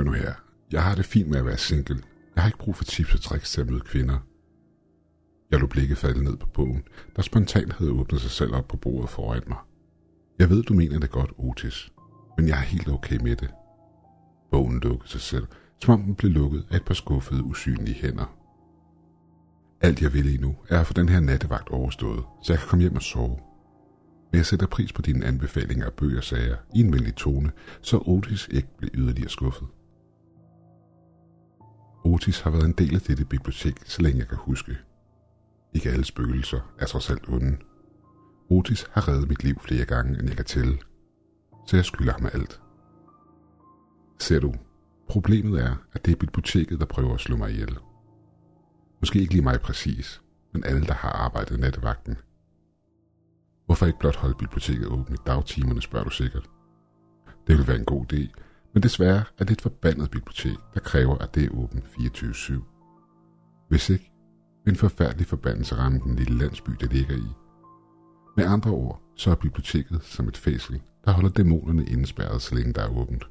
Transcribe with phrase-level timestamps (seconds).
[0.00, 0.34] Hør nu her.
[0.72, 2.02] Jeg har det fint med at være single.
[2.34, 4.18] Jeg har ikke brug for tips og tricks til at møde kvinder.
[5.50, 6.82] Jeg lå blikket falde ned på bogen,
[7.16, 9.58] der spontant havde åbnet sig selv op på bordet foran mig.
[10.38, 11.92] Jeg ved, du mener det godt, Otis,
[12.36, 13.50] men jeg er helt okay med det.
[14.50, 15.46] Bogen lukkede sig selv,
[15.82, 18.36] som om den blev lukket af et par skuffede, usynlige hænder.
[19.80, 22.68] Alt jeg vil lige nu er at få den her nattevagt overstået, så jeg kan
[22.68, 23.38] komme hjem og sove.
[24.32, 27.50] Men jeg sætter pris på dine anbefalinger af bøger, sagde jeg, i en venlig tone,
[27.82, 29.68] så Otis ikke blev yderligere skuffet.
[32.04, 34.78] Otis har været en del af dette bibliotek, så længe jeg kan huske.
[35.74, 37.56] Ikke alle spøgelser er trods alt onde.
[38.48, 40.78] Otis har reddet mit liv flere gange, end jeg kan tælle,
[41.66, 42.60] så jeg skylder ham alt.
[44.18, 44.54] Ser du,
[45.08, 47.78] problemet er, at det er biblioteket, der prøver at slå mig ihjel.
[49.00, 50.22] Måske ikke lige mig præcis,
[50.52, 52.16] men alle, der har arbejdet nattevagten.
[53.66, 56.50] Hvorfor ikke blot holde biblioteket åbent i dagtimerne, spørger du sikkert.
[57.46, 58.28] Det vil være en god idé,
[58.72, 62.52] men desværre er det et forbandet bibliotek, der kræver, at det er åbent 24-7.
[63.68, 64.12] Hvis ikke,
[64.64, 67.28] vil en forfærdelig forbandelse ramme den lille landsby, det ligger i.
[68.36, 72.72] Med andre ord, så er biblioteket som et fæsel, der holder dæmonerne indespærret, så længe
[72.72, 73.24] der er åbent.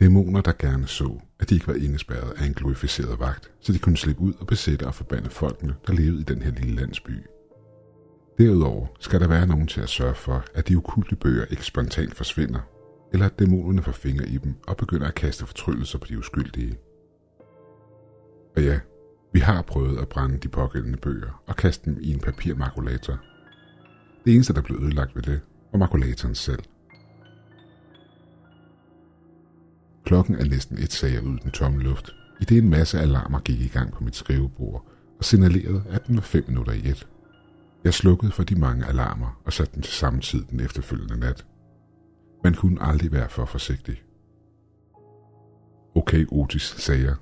[0.00, 3.78] Dæmoner, der gerne så, at de ikke var indespærret af en glorificeret vagt, så de
[3.78, 7.10] kunne slippe ud og besætte og forbande folkene, der levede i den her lille landsby.
[8.38, 12.14] Derudover skal der være nogen til at sørge for, at de okulte bøger ikke spontant
[12.14, 12.60] forsvinder,
[13.12, 16.78] eller at dæmonerne får fingre i dem og begynder at kaste fortryllelser på de uskyldige.
[18.56, 18.80] Og ja,
[19.32, 23.18] vi har prøvet at brænde de pågældende bøger og kaste dem i en papirmakulator.
[24.24, 25.40] Det eneste, der blev ødelagt ved det,
[25.72, 26.62] var makulatoren selv.
[30.04, 33.40] Klokken er næsten et, sagde ud i den tomme luft, i det en masse alarmer
[33.40, 34.86] gik i gang på mit skrivebord
[35.18, 37.08] og signalerede, at den var fem minutter i et.
[37.84, 41.46] Jeg slukkede for de mange alarmer og satte dem til samme tid den efterfølgende nat.
[42.46, 44.02] Man kunne aldrig være for forsigtig.
[45.94, 47.14] Okay, Otis, sagde jeg.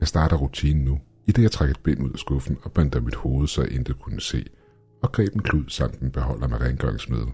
[0.00, 3.00] Jeg starter rutinen nu, i det jeg trækker et bind ud af skuffen og bander
[3.00, 4.46] mit hoved, så jeg intet kunne se,
[5.02, 7.28] og greb en klud samt en beholder med rengøringsmiddel.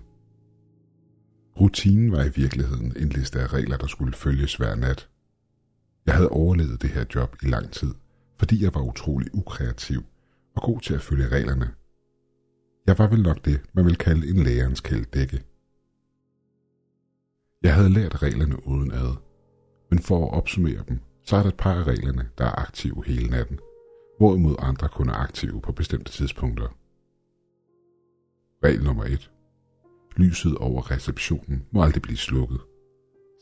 [1.60, 5.08] Rutinen var i virkeligheden en liste af regler, der skulle følges hver nat.
[6.06, 7.94] Jeg havde overlevet det her job i lang tid,
[8.38, 10.02] fordi jeg var utrolig ukreativ
[10.56, 11.70] og god til at følge reglerne.
[12.86, 15.53] Jeg var vel nok det, man vil kalde en lærerens kældække.
[17.64, 19.16] Jeg havde lært reglerne uden ad,
[19.90, 23.04] men for at opsummere dem, så er der et par af reglerne, der er aktive
[23.06, 23.58] hele natten,
[24.18, 26.68] hvorimod andre kun er aktive på bestemte tidspunkter.
[28.64, 29.30] Regel nummer 1.
[30.16, 32.60] Lyset over receptionen må aldrig blive slukket.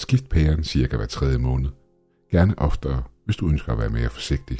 [0.00, 1.70] Skift pæren cirka hver tredje måned.
[2.30, 4.58] Gerne oftere, hvis du ønsker at være mere forsigtig.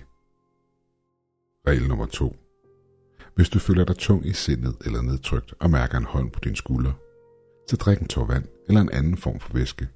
[1.66, 2.36] Regel nummer 2.
[3.34, 6.56] Hvis du føler dig tung i sindet eller nedtrykt og mærker en hånd på din
[6.56, 6.92] skulder,
[7.72, 9.88] så drik en tår vand eller en anden form for væske.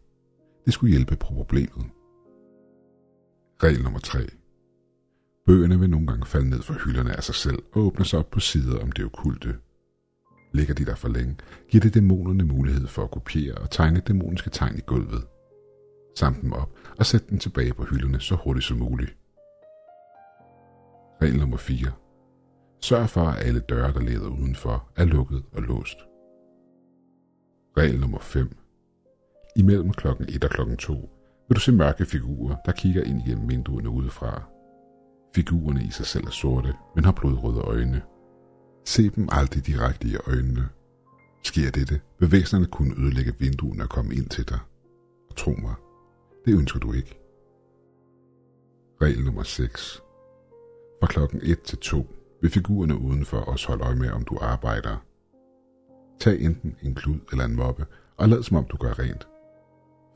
[0.65, 1.87] Det skulle hjælpe på problemet.
[3.63, 4.19] Regel nummer 3.
[5.47, 8.31] Bøgerne vil nogle gange falde ned fra hylderne af sig selv og åbne sig op
[8.31, 9.57] på sider om det okulte.
[10.53, 11.37] Ligger de der for længe,
[11.69, 15.25] giver det dæmonerne mulighed for at kopiere og tegne dæmoniske tegn i gulvet.
[16.19, 19.17] Samle dem op og sæt dem tilbage på hylderne så hurtigt som muligt.
[21.23, 21.93] Regel nummer 4.
[22.81, 25.99] Sørg for, at alle døre, der leder udenfor, er lukket og låst.
[27.79, 28.57] Regel nummer 5.
[29.57, 31.11] Imellem klokken 1 og klokken 2
[31.49, 34.43] vil du se mørke figurer, der kigger ind igennem vinduerne udefra.
[35.35, 38.03] Figurerne i sig selv er sorte, men har blodrøde øjne.
[38.85, 40.69] Se dem aldrig direkte i øjnene.
[41.45, 44.59] Sker dette, vil væsenerne kunne ødelægge vinduerne og komme ind til dig.
[45.31, 45.75] Og tro mig,
[46.45, 47.19] det ønsker du ikke.
[49.03, 50.03] Regel nummer 6.
[51.01, 52.07] Fra klokken 1 til 2
[52.43, 54.97] vil figurerne udenfor også holde øje med, om du arbejder.
[56.27, 59.29] Tag enten en klud eller en moppe, og lad som om du gør rent.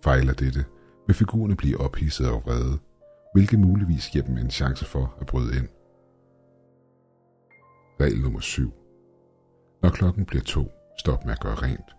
[0.05, 0.65] Fejler dette,
[1.07, 2.79] vil figurerne blive ophidset og vrede,
[3.35, 5.69] hvilket muligvis giver dem en chance for at bryde ind.
[8.01, 8.73] Regel nummer 7.
[9.83, 11.97] Når klokken bliver to, stop med at gøre rent.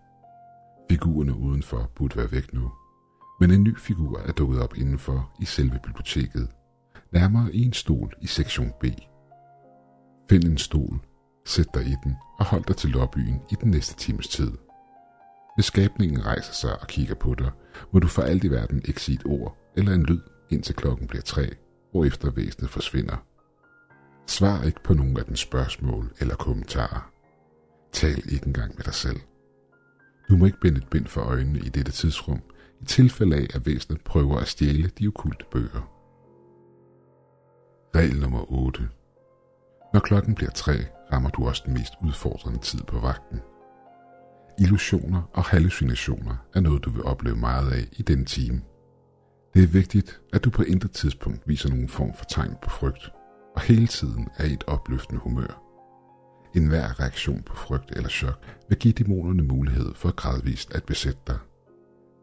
[0.90, 2.72] Figurerne udenfor burde være væk nu,
[3.40, 6.48] men en ny figur er dukket op indenfor i selve biblioteket,
[7.12, 8.84] nærmere i en stol i sektion B.
[10.30, 11.00] Find en stol,
[11.44, 14.52] sæt dig i den og hold dig til lobbyen i den næste times tid.
[15.56, 17.50] Hvis skabningen rejser sig og kigger på dig,
[17.92, 21.06] må du for alt i verden ikke sige et ord eller en lyd, indtil klokken
[21.06, 21.54] bliver tre,
[21.90, 23.16] hvorefter væsenet forsvinder.
[24.26, 27.12] Svar ikke på nogen af dens spørgsmål eller kommentarer.
[27.92, 29.20] Tal ikke engang med dig selv.
[30.28, 32.40] Du må ikke binde et bind for øjnene i dette tidsrum,
[32.80, 35.92] i tilfælde af, at væsenet prøver at stjæle de okulte bøger.
[37.96, 38.88] Regel nummer 8.
[39.92, 40.74] Når klokken bliver tre,
[41.12, 43.40] rammer du også den mest udfordrende tid på vagten.
[44.58, 48.62] Illusioner og hallucinationer er noget, du vil opleve meget af i denne time.
[49.54, 53.10] Det er vigtigt, at du på intet tidspunkt viser nogen form for tegn på frygt,
[53.54, 55.62] og hele tiden er i et opløftende humør.
[56.56, 61.20] En hver reaktion på frygt eller chok vil give dæmonerne mulighed for gradvist at besætte
[61.26, 61.38] dig.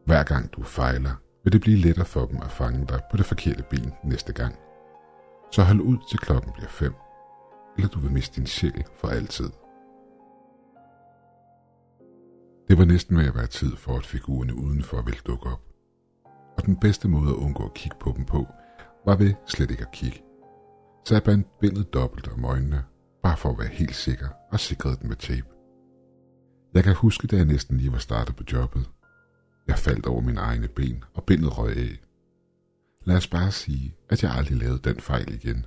[0.06, 3.25] Hver gang du fejler, vil det blive lettere for dem at fange dig på det
[3.25, 4.56] forkerte ben næste gang.
[5.51, 6.94] Så hold ud til klokken bliver 5
[7.80, 9.50] eller du vil miste din sjæl for altid.
[12.68, 15.62] Det var næsten ved at være tid for, at figurerne udenfor ville dukke op.
[16.58, 18.48] Og den bedste måde at undgå at kigge på dem på,
[19.06, 20.24] var ved slet ikke at kigge.
[21.06, 22.84] Så jeg bandt bindet dobbelt om øjnene,
[23.24, 25.48] bare for at være helt sikker, og sikrede den med tape.
[26.74, 28.90] Jeg kan huske, da jeg næsten lige var startet på jobbet.
[29.68, 32.00] Jeg faldt over mine egne ben, og bindet røg af.
[33.06, 35.66] Lad os bare sige, at jeg aldrig lavede den fejl igen.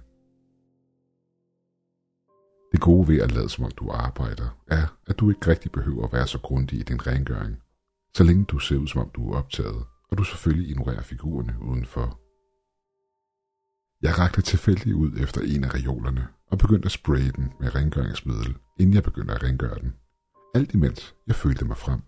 [2.72, 6.06] Det gode ved at lade som om du arbejder, er, at du ikke rigtig behøver
[6.06, 7.56] at være så grundig i din rengøring,
[8.16, 11.56] så længe du ser ud som om du er optaget, og du selvfølgelig ignorerer figurerne
[11.60, 12.19] udenfor.
[14.02, 18.56] Jeg rakte tilfældigt ud efter en af reolerne og begyndte at spraye den med rengøringsmiddel,
[18.80, 19.92] inden jeg begyndte at rengøre den.
[20.54, 22.02] Alt imens jeg følte mig frem.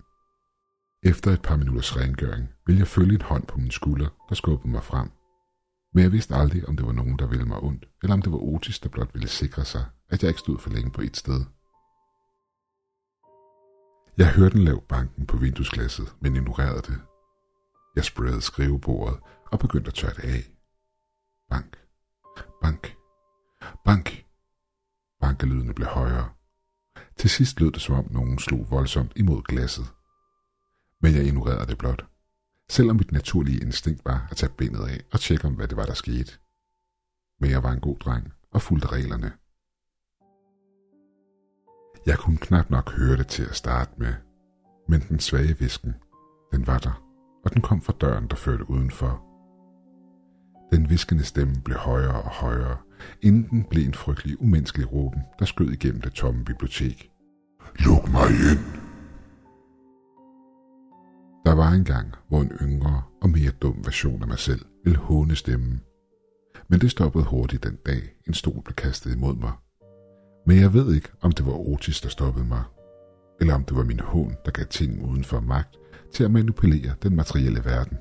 [1.02, 4.68] Efter et par minutters rengøring ville jeg følge en hånd på min skulder, der skubbede
[4.68, 5.10] mig frem.
[5.94, 8.32] Men jeg vidste aldrig, om det var nogen, der ville mig ondt, eller om det
[8.32, 11.16] var Otis, der blot ville sikre sig, at jeg ikke stod for længe på et
[11.16, 11.44] sted.
[14.18, 17.00] Jeg hørte den lav banken på vinduesglasset, men ignorerede det.
[17.96, 19.18] Jeg sprayede skrivebordet
[19.52, 20.42] og begyndte at tørre det af.
[21.50, 21.76] Bank,
[22.62, 22.96] bank,
[23.84, 24.24] bank.
[25.20, 26.28] Bankelydene blev højere.
[27.16, 29.86] Til sidst lød det som om nogen slog voldsomt imod glasset.
[31.00, 32.13] Men jeg ignorerede det blot.
[32.70, 35.86] Selvom mit naturlige instinkt var at tage benet af og tjekke om, hvad det var,
[35.86, 36.32] der skete.
[37.40, 39.32] Men jeg var en god dreng og fulgte reglerne.
[42.06, 44.14] Jeg kunne knap nok høre det til at starte med,
[44.88, 45.94] men den svage visken,
[46.52, 47.04] den var der,
[47.44, 49.24] og den kom fra døren, der førte udenfor.
[50.72, 52.76] Den viskende stemme blev højere og højere,
[53.22, 57.10] inden den blev en frygtelig umenneskelig råben, der skød igennem det tomme bibliotek.
[57.78, 58.83] Luk mig ind!
[61.46, 64.98] Der var en gang, hvor en yngre og mere dum version af mig selv ville
[64.98, 65.80] håne stemmen.
[66.68, 69.52] Men det stoppede hurtigt den dag, en stol blev kastet imod mig.
[70.46, 72.62] Men jeg ved ikke, om det var Otis, der stoppede mig,
[73.40, 75.76] eller om det var min hån, der gav ting uden for magt
[76.12, 77.98] til at manipulere den materielle verden.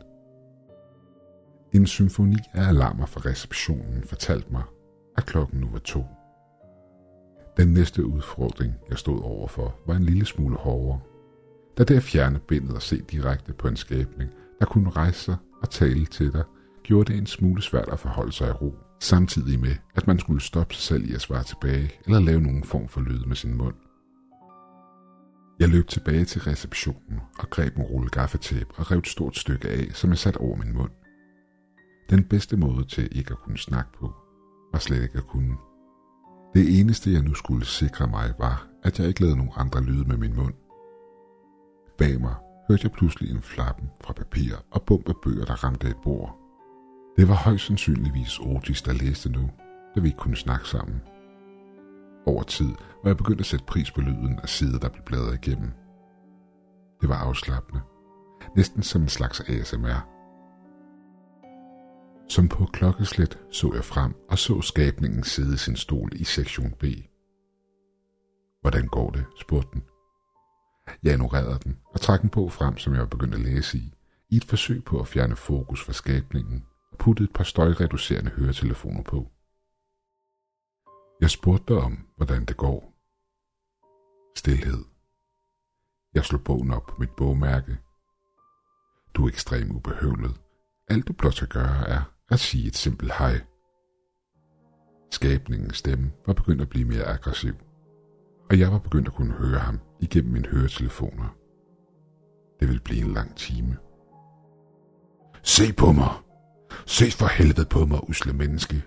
[1.73, 4.63] En symfoni af alarmer fra receptionen fortalte mig,
[5.17, 6.03] at klokken nu var to.
[7.57, 10.99] Den næste udfordring, jeg stod overfor, var en lille smule hårdere.
[11.77, 15.35] Da det at fjerne bindet og se direkte på en skabning, der kunne rejse sig
[15.61, 16.43] og tale til dig,
[16.83, 20.41] gjorde det en smule svært at forholde sig i ro, samtidig med, at man skulle
[20.41, 23.57] stoppe sig selv i at svare tilbage eller lave nogen form for lyd med sin
[23.57, 23.75] mund.
[25.59, 29.69] Jeg løb tilbage til receptionen og greb en rulle gaffetape og rev et stort stykke
[29.69, 30.91] af, som jeg satte over min mund.
[32.09, 34.13] Den bedste måde til ikke at kunne snakke på,
[34.73, 35.57] var slet ikke at kunne.
[36.55, 40.07] Det eneste, jeg nu skulle sikre mig, var, at jeg ikke lavede nogen andre lyde
[40.07, 40.53] med min mund.
[42.03, 42.35] Bag mig
[42.67, 46.37] hørte jeg pludselig en flappen fra papir og bump af bøger, der ramte et bord.
[47.17, 49.49] Det var højst sandsynligvis Otis, der læste nu,
[49.95, 51.01] da vi ikke kunne snakke sammen.
[52.25, 52.67] Over tid
[53.03, 55.71] var jeg begyndt at sætte pris på lyden af sider, der blev bladret igennem.
[57.01, 57.81] Det var afslappende.
[58.55, 60.07] Næsten som en slags ASMR.
[62.29, 66.71] Som på klokkeslæt så jeg frem og så skabningen sidde i sin stol i sektion
[66.79, 66.83] B.
[68.61, 69.25] Hvordan går det?
[69.39, 69.83] spurgte den.
[71.03, 73.93] Jeg ignorerede den og trak den på frem, som jeg var begyndt at læse i,
[74.29, 79.03] i et forsøg på at fjerne fokus fra skabningen og puttede et par støjreducerende høretelefoner
[79.03, 79.31] på.
[81.21, 82.93] Jeg spurgte dig om, hvordan det går.
[84.37, 84.83] Stilhed.
[86.13, 87.77] Jeg slog bogen op på mit bogmærke.
[89.13, 90.41] Du er ekstremt ubehøvlet.
[90.87, 93.41] Alt du blot skal gøre er at sige et simpelt hej.
[95.11, 97.53] Skabningens stemme var begyndt at blive mere aggressiv,
[98.49, 101.35] og jeg var begyndt at kunne høre ham igennem mine høretelefoner.
[102.59, 103.77] Det vil blive en lang time.
[105.43, 106.11] Se på mig!
[106.85, 108.83] Se for helvede på mig, usle menneske!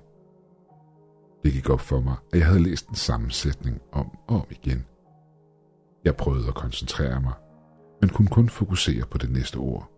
[1.44, 4.46] Det gik op for mig, at jeg havde læst den samme sætning om og om
[4.50, 4.84] igen.
[6.04, 7.32] Jeg prøvede at koncentrere mig,
[8.00, 9.90] men kunne kun fokusere på det næste ord.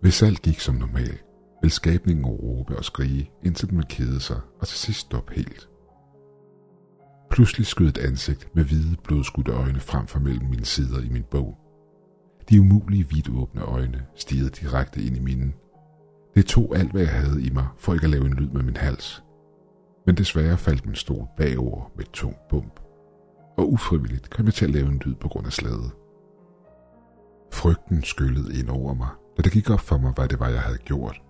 [0.00, 1.24] Hvis alt gik som normalt,
[1.62, 5.68] ville skabningen råbe og skrige, indtil den kede sig og til sidst stoppe helt.
[7.32, 11.24] Pludselig skød et ansigt med hvide blodskudte øjne frem for mellem mine sider i min
[11.30, 11.58] bog.
[12.50, 15.52] De umulige vidåbne øjne stirrede direkte ind i mine.
[16.34, 18.62] Det tog alt, hvad jeg havde i mig, for ikke at lave en lyd med
[18.62, 19.22] min hals.
[20.06, 22.80] Men desværre faldt min stol bagover med et tungt bump.
[23.58, 25.90] Og ufrivilligt kom jeg til at lave en lyd på grund af slaget.
[27.52, 30.60] Frygten skyllede ind over mig, da det gik op for mig, hvad det var, jeg
[30.60, 31.22] havde gjort.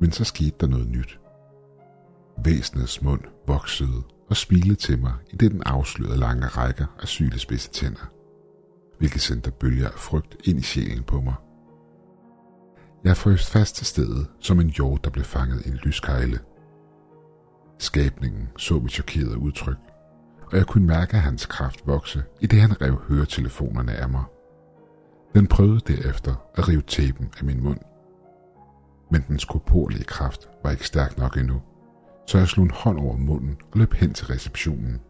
[0.00, 1.20] Men så skete der noget nyt.
[2.44, 7.70] Væsenets mund voksede og smilede til mig i det den afslørede lange rækker af sylespidse
[7.70, 8.10] tænder,
[8.98, 11.34] hvilket sendte bølger af frygt ind i sjælen på mig.
[13.04, 16.38] Jeg frøs fast til stedet som en jord, der blev fanget i en lyskejle.
[17.78, 19.78] Skabningen så mit chokerede udtryk,
[20.46, 24.24] og jeg kunne mærke hans kraft vokse, i det han rev høretelefonerne af mig.
[25.34, 27.78] Den prøvede derefter at rive tæben af min mund.
[29.10, 31.62] Men dens korporlige kraft var ikke stærk nok endnu,
[32.30, 35.00] så jeg slog en hånd over munden og løb hen til receptionen.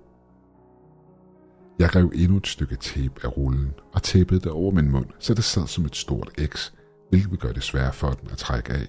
[1.79, 5.35] Jeg rev endnu et stykke tape af rullen og tæppede det over min mund, så
[5.35, 6.73] det sad som et stort X,
[7.11, 8.87] hvilket vil gøre det sværere for den at trække af.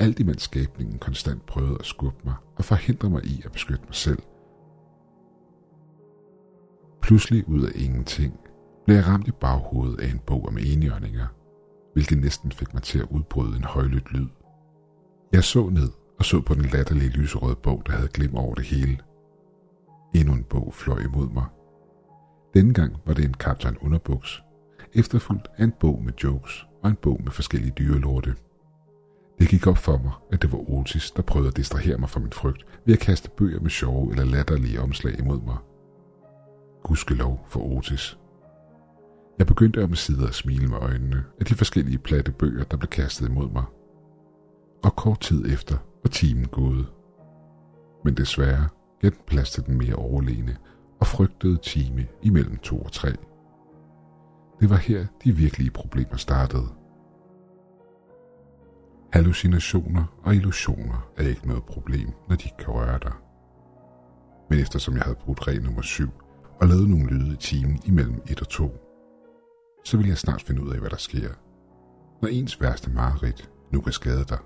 [0.00, 3.94] Alt imens skæbningen konstant prøvede at skubbe mig og forhindre mig i at beskytte mig
[3.94, 4.22] selv.
[7.02, 8.40] Pludselig ud af ingenting
[8.84, 11.26] blev jeg ramt i baghovedet af en bog om enhjørninger,
[11.92, 14.28] hvilket næsten fik mig til at udbryde en højlydt lyd.
[15.32, 18.64] Jeg så ned og så på den latterlige lyserøde bog, der havde glemt over det
[18.64, 18.98] hele.
[20.14, 21.44] Endnu en bog fløj imod mig.
[22.54, 24.42] Denne gang var det en kaptajn underbuks,
[24.94, 28.34] efterfulgt af en bog med jokes og en bog med forskellige dyrelorte.
[29.38, 32.20] Det gik op for mig, at det var Otis, der prøvede at distrahere mig fra
[32.20, 35.56] min frygt ved at kaste bøger med sjove eller latterlige omslag imod mig.
[36.82, 38.18] Gudskelov for Otis.
[39.38, 42.88] Jeg begyndte om sider at smile med øjnene af de forskellige platte bøger, der blev
[42.88, 43.64] kastet imod mig.
[44.84, 46.86] Og kort tid efter var timen gået.
[48.04, 48.68] Men desværre
[49.00, 50.56] gav den plads til den mere overlegne
[51.00, 53.12] og frygtede time imellem to og tre.
[54.60, 56.68] Det var her, de virkelige problemer startede.
[59.12, 63.12] Hallucinationer og illusioner er ikke noget problem, når de ikke kan røre dig.
[64.50, 66.08] Men eftersom jeg havde brugt regel nummer 7
[66.60, 68.70] og lavet nogle lyde i timen imellem 1 og 2,
[69.84, 71.28] så vil jeg snart finde ud af, hvad der sker,
[72.22, 74.38] når ens værste mareridt nu kan skade dig.